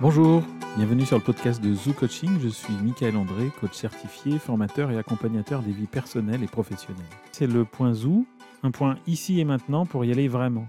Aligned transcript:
Bonjour, 0.00 0.44
bienvenue 0.76 1.04
sur 1.04 1.18
le 1.18 1.24
podcast 1.24 1.60
de 1.60 1.74
Zoo 1.74 1.92
Coaching. 1.92 2.38
Je 2.38 2.46
suis 2.46 2.72
Michael 2.84 3.16
André, 3.16 3.50
coach 3.60 3.72
certifié, 3.72 4.38
formateur 4.38 4.92
et 4.92 4.96
accompagnateur 4.96 5.60
des 5.60 5.72
vies 5.72 5.88
personnelles 5.88 6.44
et 6.44 6.46
professionnelles. 6.46 7.02
C'est 7.32 7.48
le 7.48 7.64
point 7.64 7.92
Zoo, 7.94 8.24
un 8.62 8.70
point 8.70 8.96
ici 9.08 9.40
et 9.40 9.44
maintenant 9.44 9.86
pour 9.86 10.04
y 10.04 10.12
aller 10.12 10.28
vraiment. 10.28 10.68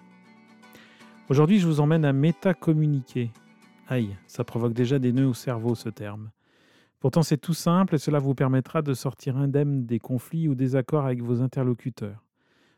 Aujourd'hui, 1.29 1.59
je 1.59 1.67
vous 1.67 1.79
emmène 1.79 2.05
à 2.05 2.11
métacommuniquer. 2.11 3.29
Aïe, 3.87 4.15
ça 4.25 4.43
provoque 4.43 4.73
déjà 4.73 4.97
des 4.97 5.13
nœuds 5.13 5.27
au 5.27 5.35
cerveau 5.35 5.75
ce 5.75 5.89
terme. 5.89 6.31
Pourtant, 6.99 7.21
c'est 7.21 7.37
tout 7.37 7.53
simple 7.53 7.93
et 7.93 7.99
cela 7.99 8.17
vous 8.17 8.33
permettra 8.33 8.81
de 8.81 8.95
sortir 8.95 9.37
indemne 9.37 9.85
des 9.85 9.99
conflits 9.99 10.47
ou 10.47 10.55
des 10.55 10.75
accords 10.75 11.05
avec 11.05 11.21
vos 11.21 11.43
interlocuteurs, 11.43 12.25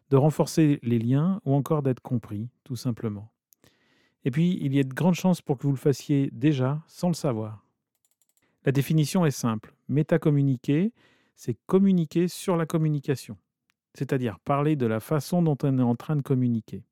de 0.10 0.18
renforcer 0.18 0.82
les 0.84 1.00
liens 1.00 1.40
ou 1.46 1.54
encore 1.54 1.82
d'être 1.82 2.02
compris, 2.02 2.50
tout 2.66 2.76
simplement. 2.76 3.32
Et 4.24 4.32
puis, 4.32 4.58
il 4.62 4.74
y 4.74 4.80
a 4.80 4.84
de 4.84 4.94
grandes 4.94 5.16
chances 5.16 5.42
pour 5.42 5.58
que 5.58 5.64
vous 5.64 5.72
le 5.72 5.78
fassiez 5.78 6.30
déjà 6.32 6.82
sans 6.88 7.08
le 7.08 7.14
savoir. 7.14 7.66
La 8.66 8.72
définition 8.72 9.26
est 9.26 9.32
simple. 9.32 9.74
Métacommuniquer, 9.90 10.94
c'est 11.36 11.58
communiquer 11.66 12.28
sur 12.28 12.56
la 12.56 12.68
communication, 12.68 13.38
c'est-à-dire 13.96 14.38
parler 14.40 14.76
de 14.76 14.86
la 14.86 15.00
façon 15.00 15.42
dont 15.42 15.58
on 15.64 15.80
est 15.80 15.84
en 15.84 15.96
train 15.96 16.16
de 16.16 16.22
communiquer. 16.22 16.84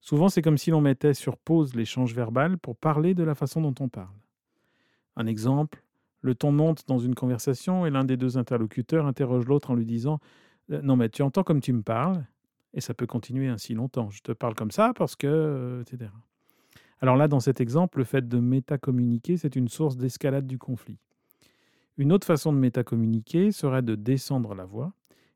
Souvent, 0.00 0.28
c'est 0.28 0.42
comme 0.42 0.58
si 0.58 0.70
l'on 0.70 0.80
mettait 0.80 1.14
sur 1.14 1.36
pause 1.36 1.74
l'échange 1.74 2.14
verbal 2.14 2.58
pour 2.58 2.76
parler 2.76 3.14
de 3.14 3.22
la 3.22 3.34
façon 3.34 3.60
dont 3.60 3.74
on 3.78 3.88
parle. 3.88 4.16
Un 5.16 5.26
exemple, 5.26 5.84
le 6.22 6.34
ton 6.34 6.50
monte 6.50 6.88
dans 6.88 6.98
une 6.98 7.14
conversation 7.14 7.84
et 7.84 7.90
l'un 7.90 8.04
des 8.04 8.16
deux 8.16 8.38
interlocuteurs 8.38 9.06
interroge 9.06 9.46
l'autre 9.46 9.70
en 9.70 9.74
lui 9.74 9.84
disant 9.84 10.18
«Euh, 10.70 10.80
Non, 10.82 10.96
mais 10.96 11.08
tu 11.08 11.22
entends 11.22 11.44
comme 11.44 11.60
tu 11.60 11.72
me 11.72 11.82
parles 11.82 12.24
et 12.74 12.80
ça 12.80 12.94
peut 12.94 13.06
continuer 13.06 13.48
ainsi 13.48 13.74
longtemps. 13.74 14.10
Je 14.10 14.22
te 14.22 14.32
parle 14.32 14.54
comme 14.54 14.70
ça 14.70 14.92
parce 14.94 15.14
que, 15.14 15.26
euh, 15.26 15.82
etc. 15.82 16.10
Alors 17.02 17.16
là, 17.16 17.26
dans 17.26 17.40
cet 17.40 17.60
exemple, 17.60 17.98
le 17.98 18.04
fait 18.04 18.28
de 18.28 18.38
métacommuniquer, 18.38 19.36
c'est 19.36 19.56
une 19.56 19.66
source 19.66 19.96
d'escalade 19.96 20.46
du 20.46 20.56
conflit. 20.56 20.98
Une 21.98 22.12
autre 22.12 22.26
façon 22.26 22.52
de 22.52 22.58
métacommuniquer 22.58 23.50
serait 23.50 23.82
de 23.82 23.96
descendre 23.96 24.54
la 24.54 24.64
voix 24.64 24.92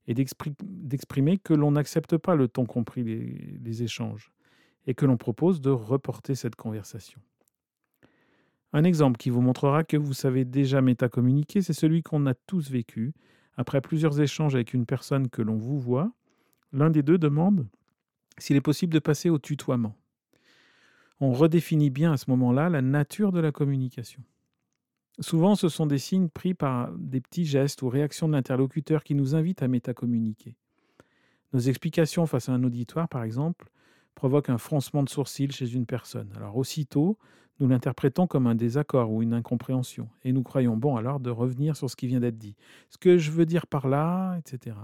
et 0.07 0.15
d'exprimer 0.15 1.39
que 1.39 1.55
l'on 1.55 1.73
n'accepte 1.73 2.19
pas 2.19 2.37
le 2.37 2.47
ton 2.47 2.67
compris 2.67 3.03
les, 3.03 3.59
les 3.65 3.83
échanges 3.83 4.33
et 4.87 4.95
que 4.95 5.07
l'on 5.07 5.17
propose 5.17 5.61
de 5.61 5.71
reporter 5.71 6.37
cette 6.37 6.55
conversation. 6.55 7.21
Un 8.73 8.85
exemple 8.85 9.17
qui 9.17 9.31
vous 9.31 9.41
montrera 9.41 9.83
que 9.83 9.97
vous 9.97 10.15
savez 10.15 10.45
déjà 10.45 10.81
métacommuniquer, 10.81 11.63
c'est 11.63 11.73
celui 11.73 12.05
qu'on 12.05 12.27
a 12.27 12.35
tous 12.35 12.71
vécu. 12.71 13.13
Après 13.57 13.81
plusieurs 13.81 14.21
échanges 14.21 14.55
avec 14.55 14.73
une 14.73 14.87
personne 14.87 15.29
que 15.29 15.43
l'on 15.43 15.57
vous 15.57 15.81
voit, 15.81 16.13
l'un 16.73 16.91
des 16.91 17.03
deux 17.03 17.19
demande 17.19 17.67
s'il 18.39 18.55
est 18.55 18.61
possible 18.61 18.95
de 18.95 19.01
passer 19.01 19.31
au 19.31 19.41
tutoiement. 19.41 19.97
On 21.21 21.33
redéfinit 21.33 21.91
bien 21.91 22.13
à 22.13 22.17
ce 22.17 22.31
moment-là 22.31 22.69
la 22.69 22.83
nature 22.83 23.33
de 23.33 23.41
la 23.41 23.53
communication. 23.53 24.23
Souvent, 25.21 25.55
ce 25.55 25.69
sont 25.69 25.87
des 25.87 25.99
signes 25.99 26.29
pris 26.29 26.53
par 26.53 26.93
des 26.93 27.21
petits 27.21 27.47
gestes 27.47 27.81
ou 27.83 27.89
réactions 27.89 28.29
de 28.29 28.35
l'interlocuteur 28.35 29.03
qui 29.03 29.15
nous 29.15 29.35
invitent 29.35 29.63
à 29.63 29.69
métacommuniquer. 29.69 30.57
Nos 31.55 31.61
explications 31.61 32.27
face 32.27 32.51
à 32.51 32.53
un 32.53 32.65
auditoire, 32.65 33.09
par 33.09 33.23
exemple, 33.23 33.71
provoquent 34.15 34.51
un 34.51 34.59
froncement 34.59 35.03
de 35.03 35.09
sourcils 35.09 35.53
chez 35.53 35.73
une 35.73 35.87
personne. 35.87 36.31
Alors 36.37 36.57
aussitôt, 36.57 37.19
nous 37.61 37.69
l'interprétons 37.69 38.27
comme 38.27 38.47
un 38.47 38.55
désaccord 38.55 39.11
ou 39.11 39.23
une 39.23 39.33
incompréhension, 39.33 40.11
et 40.23 40.33
nous 40.33 40.43
croyons 40.43 40.77
bon 40.77 40.97
alors 40.97 41.21
de 41.21 41.31
revenir 41.31 41.77
sur 41.77 41.89
ce 41.89 41.97
qui 41.97 42.07
vient 42.07 42.21
d'être 42.21 42.37
dit. 42.37 42.57
Ce 42.91 42.99
que 42.99 43.17
je 43.17 43.31
veux 43.31 43.47
dire 43.47 43.67
par 43.67 43.89
là, 43.89 44.37
etc 44.37 44.75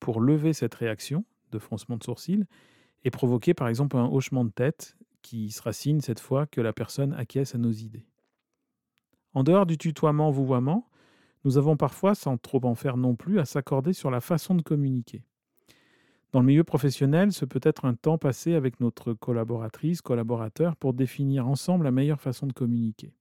pour 0.00 0.20
lever 0.20 0.52
cette 0.52 0.74
réaction 0.74 1.24
de 1.50 1.58
froncement 1.58 1.96
de 1.96 2.04
sourcils 2.04 2.44
et 3.04 3.10
provoquer 3.10 3.54
par 3.54 3.68
exemple 3.68 3.96
un 3.96 4.06
hochement 4.06 4.44
de 4.44 4.50
tête 4.50 4.96
qui 5.28 5.50
sera 5.50 5.74
signe 5.74 6.00
cette 6.00 6.20
fois 6.20 6.46
que 6.46 6.62
la 6.62 6.72
personne 6.72 7.12
acquiesce 7.12 7.54
à 7.54 7.58
nos 7.58 7.70
idées. 7.70 8.06
En 9.34 9.42
dehors 9.42 9.66
du 9.66 9.76
tutoiement-vouvoiement, 9.76 10.88
nous 11.44 11.58
avons 11.58 11.76
parfois, 11.76 12.14
sans 12.14 12.38
trop 12.38 12.64
en 12.64 12.74
faire 12.74 12.96
non 12.96 13.14
plus, 13.14 13.38
à 13.38 13.44
s'accorder 13.44 13.92
sur 13.92 14.10
la 14.10 14.22
façon 14.22 14.54
de 14.54 14.62
communiquer. 14.62 15.22
Dans 16.32 16.40
le 16.40 16.46
milieu 16.46 16.64
professionnel, 16.64 17.32
ce 17.32 17.44
peut 17.44 17.60
être 17.62 17.84
un 17.84 17.92
temps 17.92 18.16
passé 18.16 18.54
avec 18.54 18.80
notre 18.80 19.12
collaboratrice, 19.12 20.00
collaborateur, 20.00 20.76
pour 20.76 20.94
définir 20.94 21.46
ensemble 21.46 21.84
la 21.84 21.90
meilleure 21.90 22.22
façon 22.22 22.46
de 22.46 22.54
communiquer. 22.54 23.12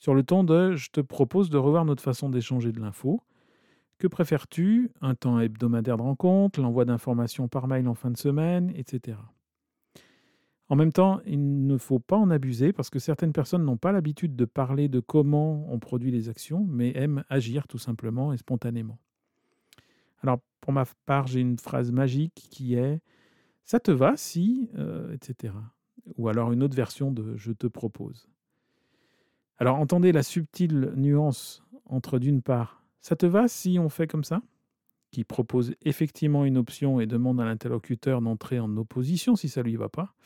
Sur 0.00 0.14
le 0.14 0.24
ton 0.24 0.42
de 0.42 0.74
je 0.74 0.90
te 0.90 1.00
propose 1.00 1.48
de 1.48 1.58
revoir 1.58 1.84
notre 1.84 2.02
façon 2.02 2.28
d'échanger 2.28 2.72
de 2.72 2.80
l'info, 2.80 3.22
que 3.98 4.08
préfères-tu? 4.08 4.90
Un 5.00 5.14
temps 5.14 5.38
hebdomadaire 5.38 5.96
de 5.96 6.02
rencontre, 6.02 6.60
l'envoi 6.60 6.84
d'informations 6.84 7.46
par 7.46 7.68
mail 7.68 7.86
en 7.86 7.94
fin 7.94 8.10
de 8.10 8.16
semaine, 8.16 8.72
etc. 8.74 9.16
En 10.74 10.76
même 10.76 10.92
temps, 10.92 11.20
il 11.24 11.68
ne 11.68 11.78
faut 11.78 12.00
pas 12.00 12.16
en 12.16 12.30
abuser 12.30 12.72
parce 12.72 12.90
que 12.90 12.98
certaines 12.98 13.32
personnes 13.32 13.64
n'ont 13.64 13.76
pas 13.76 13.92
l'habitude 13.92 14.34
de 14.34 14.44
parler 14.44 14.88
de 14.88 14.98
comment 14.98 15.72
on 15.72 15.78
produit 15.78 16.10
les 16.10 16.28
actions, 16.28 16.66
mais 16.68 16.90
aiment 16.96 17.22
agir 17.28 17.68
tout 17.68 17.78
simplement 17.78 18.32
et 18.32 18.38
spontanément. 18.38 18.98
Alors, 20.20 20.40
pour 20.60 20.72
ma 20.72 20.84
part, 21.06 21.28
j'ai 21.28 21.38
une 21.38 21.60
phrase 21.60 21.92
magique 21.92 22.48
qui 22.50 22.74
est⁇ 22.74 22.96
ça 23.62 23.78
te 23.78 23.92
va 23.92 24.16
si 24.16 24.68
euh, 24.74 25.14
etc. 25.14 25.54
Ou 26.16 26.28
alors 26.28 26.50
une 26.50 26.64
autre 26.64 26.74
version 26.74 27.12
de⁇ 27.12 27.22
je 27.36 27.52
te 27.52 27.68
propose⁇ 27.68 28.26
Alors, 29.58 29.76
entendez 29.76 30.10
la 30.10 30.24
subtile 30.24 30.92
nuance 30.96 31.62
entre 31.86 32.18
d'une 32.18 32.42
part 32.42 32.82
ça 33.00 33.14
te 33.14 33.26
va 33.26 33.46
si 33.46 33.78
on 33.78 33.88
fait 33.88 34.08
comme 34.08 34.24
ça 34.24 34.42
Qui 35.12 35.22
propose 35.22 35.76
effectivement 35.82 36.44
une 36.44 36.58
option 36.58 36.98
et 36.98 37.06
demande 37.06 37.40
à 37.40 37.44
l'interlocuteur 37.44 38.20
d'entrer 38.20 38.58
en 38.58 38.76
opposition 38.76 39.36
si 39.36 39.48
ça 39.48 39.60
ne 39.60 39.66
lui 39.66 39.76
va 39.76 39.88
pas, 39.88 40.16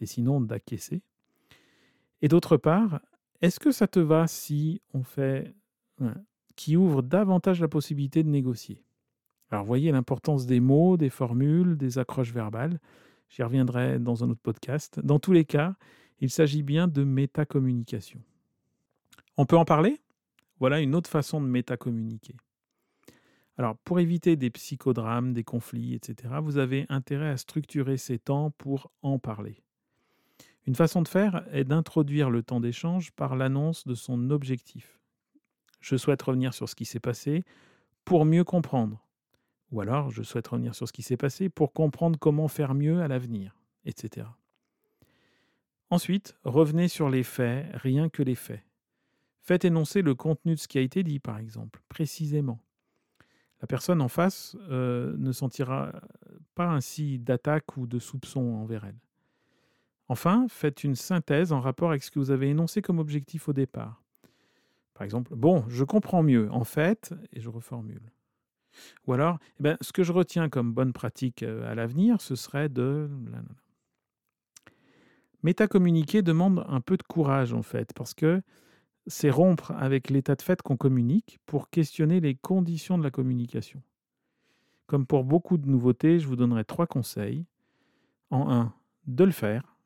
et 0.00 0.06
sinon 0.06 0.40
d'acquiescer. 0.40 1.02
Et 2.22 2.28
d'autre 2.28 2.56
part, 2.56 3.00
est-ce 3.40 3.60
que 3.60 3.70
ça 3.70 3.86
te 3.86 4.00
va 4.00 4.26
si 4.26 4.80
on 4.92 5.02
fait 5.02 5.54
qui 6.56 6.76
ouvre 6.76 7.02
davantage 7.02 7.60
la 7.60 7.68
possibilité 7.68 8.22
de 8.22 8.28
négocier? 8.28 8.84
Alors 9.50 9.64
voyez 9.64 9.92
l'importance 9.92 10.46
des 10.46 10.60
mots, 10.60 10.96
des 10.96 11.10
formules, 11.10 11.76
des 11.76 11.98
accroches 11.98 12.32
verbales. 12.32 12.80
J'y 13.28 13.42
reviendrai 13.42 13.98
dans 13.98 14.24
un 14.24 14.30
autre 14.30 14.40
podcast. 14.42 15.00
Dans 15.00 15.18
tous 15.18 15.32
les 15.32 15.44
cas, 15.44 15.76
il 16.20 16.30
s'agit 16.30 16.62
bien 16.62 16.88
de 16.88 17.04
métacommunication. 17.04 18.20
On 19.36 19.46
peut 19.46 19.56
en 19.56 19.64
parler? 19.64 20.00
Voilà 20.58 20.80
une 20.80 20.94
autre 20.94 21.08
façon 21.08 21.40
de 21.40 21.46
métacommuniquer. 21.46 22.34
Alors, 23.56 23.76
pour 23.78 24.00
éviter 24.00 24.36
des 24.36 24.50
psychodrames, 24.50 25.32
des 25.32 25.44
conflits, 25.44 25.94
etc., 25.94 26.34
vous 26.42 26.58
avez 26.58 26.86
intérêt 26.88 27.28
à 27.28 27.36
structurer 27.36 27.96
ces 27.96 28.18
temps 28.18 28.50
pour 28.52 28.90
en 29.02 29.18
parler. 29.18 29.62
Une 30.68 30.74
façon 30.74 31.00
de 31.00 31.08
faire 31.08 31.46
est 31.50 31.64
d'introduire 31.64 32.28
le 32.28 32.42
temps 32.42 32.60
d'échange 32.60 33.10
par 33.12 33.36
l'annonce 33.36 33.86
de 33.86 33.94
son 33.94 34.28
objectif. 34.28 35.00
Je 35.80 35.96
souhaite 35.96 36.20
revenir 36.20 36.52
sur 36.52 36.68
ce 36.68 36.74
qui 36.74 36.84
s'est 36.84 37.00
passé 37.00 37.42
pour 38.04 38.26
mieux 38.26 38.44
comprendre. 38.44 39.02
Ou 39.70 39.80
alors, 39.80 40.10
je 40.10 40.22
souhaite 40.22 40.46
revenir 40.46 40.74
sur 40.74 40.86
ce 40.86 40.92
qui 40.92 41.00
s'est 41.00 41.16
passé 41.16 41.48
pour 41.48 41.72
comprendre 41.72 42.18
comment 42.18 42.48
faire 42.48 42.74
mieux 42.74 43.00
à 43.00 43.08
l'avenir, 43.08 43.56
etc. 43.86 44.26
Ensuite, 45.88 46.36
revenez 46.44 46.88
sur 46.88 47.08
les 47.08 47.22
faits, 47.22 47.70
rien 47.72 48.10
que 48.10 48.22
les 48.22 48.34
faits. 48.34 48.62
Faites 49.40 49.64
énoncer 49.64 50.02
le 50.02 50.14
contenu 50.14 50.54
de 50.54 50.60
ce 50.60 50.68
qui 50.68 50.76
a 50.76 50.82
été 50.82 51.02
dit, 51.02 51.18
par 51.18 51.38
exemple, 51.38 51.80
précisément. 51.88 52.60
La 53.62 53.66
personne 53.66 54.02
en 54.02 54.08
face 54.08 54.54
euh, 54.68 55.16
ne 55.16 55.32
sentira 55.32 55.94
pas 56.54 56.68
ainsi 56.68 57.18
d'attaque 57.18 57.78
ou 57.78 57.86
de 57.86 57.98
soupçon 57.98 58.42
envers 58.42 58.84
elle. 58.84 59.00
Enfin, 60.08 60.46
faites 60.48 60.84
une 60.84 60.94
synthèse 60.94 61.52
en 61.52 61.60
rapport 61.60 61.90
avec 61.90 62.02
ce 62.02 62.10
que 62.10 62.18
vous 62.18 62.30
avez 62.30 62.48
énoncé 62.48 62.80
comme 62.80 62.98
objectif 62.98 63.48
au 63.48 63.52
départ. 63.52 64.02
Par 64.94 65.04
exemple, 65.04 65.34
bon, 65.36 65.64
je 65.68 65.84
comprends 65.84 66.22
mieux, 66.22 66.50
en 66.50 66.64
fait, 66.64 67.14
et 67.32 67.40
je 67.40 67.50
reformule. 67.50 68.10
Ou 69.06 69.12
alors, 69.12 69.38
eh 69.60 69.62
ben, 69.62 69.76
ce 69.80 69.92
que 69.92 70.02
je 70.02 70.12
retiens 70.12 70.48
comme 70.48 70.72
bonne 70.72 70.92
pratique 70.92 71.42
euh, 71.42 71.70
à 71.70 71.74
l'avenir, 71.74 72.20
ce 72.20 72.34
serait 72.34 72.68
de... 72.68 73.08
Métacommuniquer 75.44 76.22
demande 76.22 76.64
un 76.68 76.80
peu 76.80 76.96
de 76.96 77.02
courage, 77.02 77.52
en 77.52 77.62
fait, 77.62 77.92
parce 77.94 78.12
que 78.12 78.42
c'est 79.06 79.30
rompre 79.30 79.70
avec 79.72 80.10
l'état 80.10 80.34
de 80.34 80.42
fait 80.42 80.60
qu'on 80.62 80.76
communique 80.76 81.38
pour 81.46 81.70
questionner 81.70 82.20
les 82.20 82.34
conditions 82.34 82.98
de 82.98 83.04
la 83.04 83.10
communication. 83.10 83.80
Comme 84.86 85.06
pour 85.06 85.24
beaucoup 85.24 85.58
de 85.58 85.68
nouveautés, 85.68 86.18
je 86.18 86.26
vous 86.26 86.36
donnerai 86.36 86.64
trois 86.64 86.86
conseils. 86.86 87.44
En 88.30 88.50
un, 88.50 88.74
de 89.06 89.24
le 89.24 89.30
faire, 89.30 89.77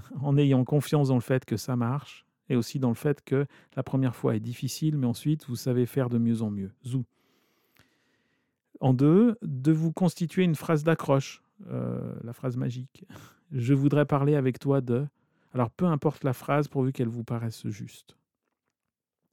en 0.20 0.36
ayant 0.36 0.64
confiance 0.64 1.08
dans 1.08 1.14
le 1.14 1.20
fait 1.20 1.44
que 1.44 1.56
ça 1.56 1.76
marche, 1.76 2.26
et 2.48 2.56
aussi 2.56 2.78
dans 2.78 2.88
le 2.88 2.94
fait 2.94 3.22
que 3.24 3.46
la 3.76 3.82
première 3.82 4.16
fois 4.16 4.34
est 4.36 4.40
difficile, 4.40 4.96
mais 4.96 5.06
ensuite 5.06 5.46
vous 5.46 5.56
savez 5.56 5.86
faire 5.86 6.08
de 6.08 6.18
mieux 6.18 6.42
en 6.42 6.50
mieux. 6.50 6.72
Zou. 6.86 7.04
En 8.80 8.94
deux, 8.94 9.36
de 9.42 9.72
vous 9.72 9.92
constituer 9.92 10.44
une 10.44 10.54
phrase 10.54 10.84
d'accroche, 10.84 11.42
euh, 11.68 12.14
la 12.22 12.32
phrase 12.32 12.56
magique. 12.56 13.04
Je 13.52 13.74
voudrais 13.74 14.04
parler 14.04 14.34
avec 14.34 14.58
toi 14.58 14.80
de. 14.80 15.06
Alors 15.54 15.70
peu 15.70 15.86
importe 15.86 16.24
la 16.24 16.32
phrase 16.32 16.68
pourvu 16.68 16.92
qu'elle 16.92 17.08
vous 17.08 17.24
paraisse 17.24 17.66
juste. 17.68 18.16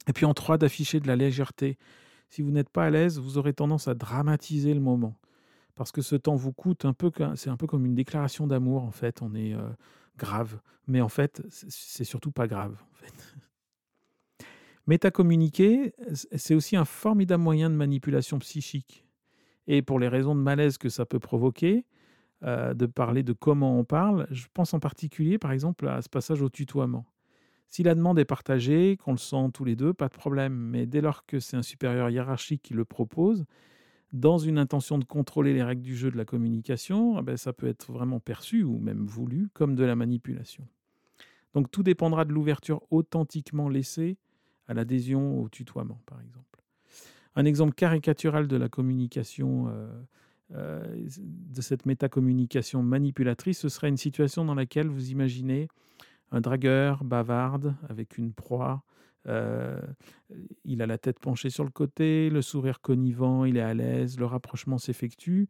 Et 0.07 0.13
puis 0.13 0.25
en 0.25 0.33
trois, 0.33 0.57
d'afficher 0.57 1.00
de 1.00 1.07
la 1.07 1.15
légèreté. 1.15 1.77
Si 2.29 2.41
vous 2.41 2.51
n'êtes 2.51 2.69
pas 2.69 2.85
à 2.85 2.89
l'aise, 2.89 3.19
vous 3.19 3.38
aurez 3.38 3.53
tendance 3.53 3.88
à 3.88 3.94
dramatiser 3.94 4.73
le 4.73 4.79
moment. 4.79 5.15
Parce 5.75 5.91
que 5.91 6.01
ce 6.01 6.15
temps 6.15 6.35
vous 6.35 6.53
coûte 6.53 6.85
un 6.85 6.94
peu, 6.94 7.12
c'est 7.35 7.50
un 7.50 7.57
peu 7.57 7.67
comme 7.67 7.85
une 7.85 7.95
déclaration 7.95 8.47
d'amour 8.47 8.83
en 8.83 8.91
fait. 8.91 9.21
On 9.21 9.35
est, 9.35 9.53
euh, 9.53 9.67
grave. 10.17 10.59
Mais 10.88 11.01
en 11.01 11.09
fait, 11.09 11.41
c'est 11.50 12.03
surtout 12.03 12.31
pas 12.31 12.47
grave. 12.47 12.77
Métacommuniquer, 14.88 15.94
c'est 16.13 16.53
aussi 16.53 16.75
un 16.75 16.85
formidable 16.85 17.44
moyen 17.44 17.69
de 17.69 17.75
manipulation 17.75 18.38
psychique. 18.39 19.06
Et 19.67 19.81
pour 19.81 20.00
les 20.00 20.07
raisons 20.07 20.35
de 20.35 20.41
malaise 20.41 20.77
que 20.77 20.89
ça 20.89 21.06
peut 21.06 21.19
provoquer, 21.19 21.85
euh, 22.44 22.75
de 22.75 22.85
parler 22.85 23.23
de 23.23 23.33
comment 23.33 23.79
on 23.79 23.83
parle, 23.83 24.27
je 24.29 24.45
pense 24.53 24.73
en 24.75 24.79
particulier, 24.79 25.39
par 25.39 25.51
exemple, 25.51 25.88
à 25.88 26.01
ce 26.03 26.09
passage 26.09 26.41
au 26.44 26.50
tutoiement. 26.50 27.06
Si 27.69 27.81
la 27.81 27.95
demande 27.95 28.19
est 28.19 28.25
partagée, 28.25 28.97
qu'on 28.97 29.12
le 29.13 29.17
sent 29.17 29.50
tous 29.53 29.65
les 29.65 29.75
deux, 29.75 29.94
pas 29.94 30.07
de 30.07 30.13
problème. 30.13 30.53
Mais 30.53 30.85
dès 30.85 31.01
lors 31.01 31.25
que 31.25 31.39
c'est 31.39 31.57
un 31.57 31.63
supérieur 31.63 32.09
hiérarchique 32.09 32.62
qui 32.62 32.73
le 32.73 32.85
propose, 32.85 33.45
dans 34.13 34.37
une 34.37 34.57
intention 34.57 34.97
de 34.97 35.03
contrôler 35.03 35.53
les 35.53 35.63
règles 35.63 35.81
du 35.81 35.95
jeu 35.95 36.11
de 36.11 36.17
la 36.17 36.25
communication, 36.25 37.19
eh 37.19 37.21
ben, 37.21 37.37
ça 37.37 37.53
peut 37.53 37.67
être 37.67 37.91
vraiment 37.91 38.19
perçu 38.19 38.63
ou 38.63 38.77
même 38.79 39.05
voulu 39.05 39.49
comme 39.53 39.75
de 39.75 39.83
la 39.83 39.95
manipulation. 39.95 40.67
Donc 41.53 41.71
tout 41.71 41.83
dépendra 41.83 42.25
de 42.25 42.33
l'ouverture 42.33 42.81
authentiquement 42.91 43.69
laissée 43.69 44.17
à 44.67 44.73
l'adhésion 44.73 45.41
au 45.41 45.49
tutoiement, 45.49 45.99
par 46.05 46.19
exemple. 46.21 46.61
Un 47.35 47.45
exemple 47.45 47.73
caricatural 47.73 48.47
de 48.47 48.55
la 48.55 48.69
communication, 48.69 49.67
euh, 49.67 49.87
euh, 50.53 51.07
de 51.17 51.61
cette 51.61 51.85
métacommunication 51.85 52.83
manipulatrice, 52.83 53.59
ce 53.59 53.69
serait 53.69 53.89
une 53.89 53.97
situation 53.97 54.45
dans 54.45 54.55
laquelle 54.55 54.87
vous 54.87 55.11
imaginez 55.11 55.67
un 56.31 56.41
dragueur 56.41 57.03
bavarde 57.03 57.75
avec 57.89 58.17
une 58.17 58.33
proie. 58.33 58.83
Euh, 59.27 59.80
il 60.63 60.81
a 60.81 60.86
la 60.86 60.98
tête 60.98 61.19
penchée 61.19 61.50
sur 61.50 61.63
le 61.63 61.72
côté, 61.72 62.30
le 62.30 62.42
sourire 62.42 62.81
connivant, 62.81 63.45
il 63.45 63.57
est 63.57 63.62
à 63.62 63.74
l'aise, 63.74 64.19
le 64.19 64.25
rapprochement 64.25 64.77
s'effectue. 64.77 65.48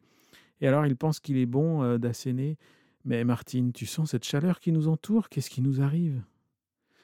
Et 0.60 0.68
alors 0.68 0.86
il 0.86 0.96
pense 0.96 1.20
qu'il 1.20 1.36
est 1.36 1.46
bon 1.46 1.82
euh, 1.82 1.98
d'asséner. 1.98 2.56
Mais 3.04 3.22
Martine, 3.24 3.72
tu 3.72 3.86
sens 3.86 4.10
cette 4.10 4.24
chaleur 4.24 4.58
qui 4.58 4.72
nous 4.72 4.88
entoure? 4.88 5.28
Qu'est-ce 5.28 5.50
qui 5.50 5.62
nous 5.62 5.80
arrive? 5.80 6.22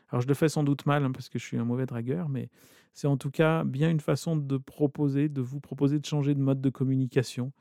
Alors 0.09 0.21
je 0.21 0.29
le 0.29 0.35
fais 0.35 0.49
sans 0.49 0.65
doute 0.65 0.85
mal 0.87 1.05
hein, 1.05 1.13
parce 1.13 1.29
que 1.29 1.39
je 1.39 1.45
suis 1.45 1.57
un 1.59 1.65
mauvais 1.65 1.87
dragueur, 1.87 2.29
mais 2.29 2.49
c'est 2.93 3.07
en 3.07 3.17
tout 3.17 3.31
cas 3.31 3.65
bien 3.65 3.91
une 3.91 4.01
façon 4.01 4.37
de 4.37 4.57
proposer, 4.57 5.29
de 5.29 5.41
vous 5.41 5.61
proposer 5.61 5.99
de 5.99 6.05
changer 6.05 6.35
de 6.35 6.41
mode 6.41 6.61
de 6.61 6.71
communication. 6.71 7.53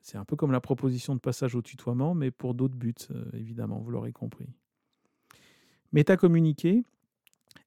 C'est 0.00 0.16
un 0.16 0.24
peu 0.24 0.36
comme 0.36 0.52
la 0.52 0.60
proposition 0.60 1.14
de 1.14 1.20
passage 1.20 1.54
au 1.54 1.62
tutoiement, 1.62 2.14
mais 2.14 2.30
pour 2.30 2.54
d'autres 2.54 2.76
buts, 2.76 2.94
euh, 3.10 3.24
évidemment, 3.34 3.78
vous 3.80 3.90
l'aurez 3.90 4.12
compris. 4.12 4.48
Métacommuniquer 5.92 6.84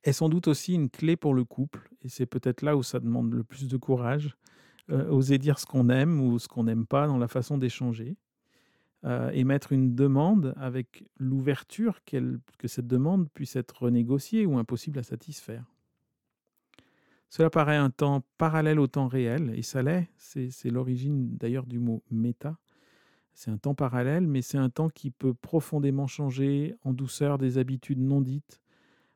est 0.03 0.13
sans 0.13 0.29
doute 0.29 0.47
aussi 0.47 0.73
une 0.73 0.89
clé 0.89 1.15
pour 1.15 1.33
le 1.33 1.43
couple, 1.43 1.89
et 2.01 2.09
c'est 2.09 2.25
peut-être 2.25 2.61
là 2.61 2.75
où 2.75 2.83
ça 2.83 2.99
demande 2.99 3.33
le 3.33 3.43
plus 3.43 3.67
de 3.67 3.77
courage, 3.77 4.35
euh, 4.89 5.09
oser 5.09 5.37
dire 5.37 5.59
ce 5.59 5.65
qu'on 5.65 5.89
aime 5.89 6.19
ou 6.21 6.39
ce 6.39 6.47
qu'on 6.47 6.63
n'aime 6.63 6.85
pas 6.85 7.07
dans 7.07 7.17
la 7.17 7.27
façon 7.27 7.57
d'échanger, 7.57 8.17
euh, 9.03 9.29
et 9.33 9.43
mettre 9.43 9.71
une 9.71 9.95
demande 9.95 10.53
avec 10.57 11.05
l'ouverture 11.17 11.99
que 12.05 12.67
cette 12.67 12.87
demande 12.87 13.29
puisse 13.31 13.55
être 13.55 13.83
renégociée 13.83 14.45
ou 14.45 14.57
impossible 14.57 14.99
à 14.99 15.03
satisfaire. 15.03 15.65
Cela 17.29 17.49
paraît 17.49 17.77
un 17.77 17.89
temps 17.89 18.23
parallèle 18.37 18.79
au 18.79 18.87
temps 18.87 19.07
réel, 19.07 19.53
et 19.55 19.61
ça 19.61 19.81
l'est, 19.81 20.09
c'est 20.17 20.69
l'origine 20.69 21.37
d'ailleurs 21.37 21.65
du 21.65 21.79
mot 21.79 22.03
méta, 22.11 22.57
c'est 23.33 23.51
un 23.51 23.57
temps 23.57 23.75
parallèle, 23.75 24.27
mais 24.27 24.41
c'est 24.41 24.57
un 24.57 24.69
temps 24.69 24.89
qui 24.89 25.11
peut 25.11 25.33
profondément 25.33 26.07
changer 26.07 26.75
en 26.83 26.93
douceur 26.93 27.37
des 27.37 27.57
habitudes 27.57 27.99
non 27.99 28.21
dites 28.21 28.61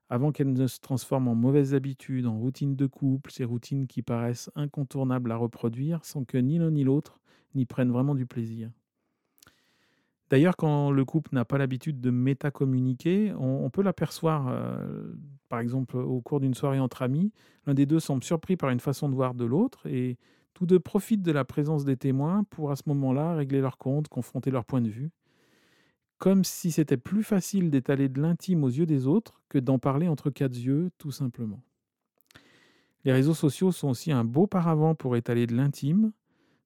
avant 0.09 0.31
qu'elles 0.31 0.53
ne 0.53 0.67
se 0.67 0.79
transforment 0.79 1.29
en 1.29 1.35
mauvaises 1.35 1.73
habitudes, 1.73 2.25
en 2.25 2.37
routines 2.37 2.75
de 2.75 2.85
couple, 2.85 3.31
ces 3.31 3.43
routines 3.43 3.87
qui 3.87 4.01
paraissent 4.01 4.51
incontournables 4.55 5.31
à 5.31 5.35
reproduire 5.35 6.05
sans 6.05 6.23
que 6.23 6.37
ni 6.37 6.59
l'un 6.59 6.71
ni 6.71 6.83
l'autre 6.83 7.19
n'y 7.55 7.65
prennent 7.65 7.91
vraiment 7.91 8.15
du 8.15 8.25
plaisir. 8.25 8.69
D'ailleurs, 10.29 10.57
quand 10.57 10.91
le 10.91 11.05
couple 11.05 11.29
n'a 11.33 11.45
pas 11.45 11.57
l'habitude 11.57 12.01
de 12.01 12.09
métacommuniquer, 12.09 13.33
on, 13.37 13.65
on 13.65 13.69
peut 13.69 13.83
l'apercevoir, 13.83 14.47
euh, 14.47 15.13
par 15.49 15.59
exemple, 15.59 15.97
au 15.97 16.19
cours 16.21 16.39
d'une 16.39 16.55
soirée 16.55 16.79
entre 16.79 17.03
amis. 17.03 17.31
L'un 17.67 17.75
des 17.75 17.85
deux 17.85 17.99
semble 17.99 18.23
surpris 18.23 18.57
par 18.57 18.71
une 18.71 18.79
façon 18.79 19.07
de 19.07 19.13
voir 19.13 19.35
de 19.35 19.45
l'autre 19.45 19.85
et 19.87 20.17
tous 20.53 20.65
deux 20.65 20.79
profitent 20.79 21.21
de 21.21 21.31
la 21.31 21.45
présence 21.45 21.85
des 21.85 21.97
témoins 21.97 22.43
pour 22.49 22.71
à 22.71 22.75
ce 22.75 22.83
moment-là 22.87 23.35
régler 23.35 23.61
leur 23.61 23.77
compte, 23.77 24.07
confronter 24.07 24.49
leur 24.49 24.65
point 24.65 24.81
de 24.81 24.89
vue, 24.89 25.11
comme 26.17 26.43
si 26.43 26.71
c'était 26.71 26.97
plus 26.97 27.23
facile 27.23 27.69
d'étaler 27.69 28.09
de 28.09 28.21
l'intime 28.21 28.63
aux 28.63 28.69
yeux 28.69 28.85
des 28.85 29.07
autres 29.07 29.41
que 29.49 29.57
d'en 29.59 29.79
parler 29.79 30.07
entre 30.07 30.29
quatre 30.29 30.55
yeux, 30.55 30.91
tout 30.97 31.11
simplement. 31.11 31.61
Les 33.03 33.11
réseaux 33.11 33.33
sociaux 33.33 33.71
sont 33.71 33.89
aussi 33.89 34.11
un 34.11 34.23
beau 34.23 34.47
paravent 34.47 34.95
pour 34.95 35.15
étaler 35.15 35.45
de 35.45 35.55
l'intime, 35.55 36.11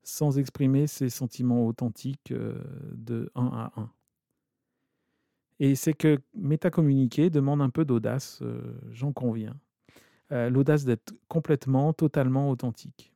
sans 0.03 0.39
exprimer 0.39 0.87
ses 0.87 1.09
sentiments 1.09 1.65
authentiques 1.65 2.31
euh, 2.31 2.61
de 2.93 3.29
un 3.35 3.47
à 3.47 3.73
un. 3.75 3.91
Et 5.59 5.75
c'est 5.75 5.93
que 5.93 6.19
métacommuniquer 6.33 7.29
demande 7.29 7.61
un 7.61 7.69
peu 7.69 7.83
d'audace, 7.83 8.39
euh, 8.41 8.79
j'en 8.91 9.11
conviens. 9.11 9.59
Euh, 10.31 10.49
l'audace 10.49 10.85
d'être 10.85 11.13
complètement, 11.27 11.91
totalement 11.91 12.49
authentique. 12.49 13.11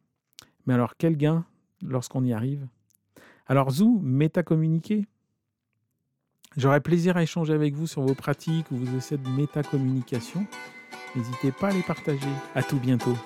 Mais 0.66 0.74
alors, 0.74 0.98
quel 0.98 1.16
gain 1.16 1.46
lorsqu'on 1.82 2.24
y 2.26 2.34
arrive? 2.34 2.68
Alors, 3.46 3.72
Zou, 3.72 4.00
métacommuniquer 4.02 5.08
J'aurais 6.58 6.82
plaisir 6.82 7.18
à 7.18 7.24
échanger 7.24 7.54
avec 7.54 7.74
vous 7.74 7.88
sur 7.88 8.02
vos 8.02 8.14
pratiques 8.14 8.68
ou 8.72 8.78
vos 8.78 8.98
essais 8.98 9.18
de 9.18 9.28
métacommunication. 9.30 10.46
N'hésitez 11.16 11.52
pas 11.52 11.70
à 11.70 11.72
les 11.72 11.82
partager. 11.82 12.30
À 12.56 12.64
tout 12.64 12.78
bientôt. 12.78 13.18